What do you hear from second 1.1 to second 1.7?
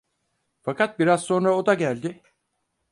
sonra o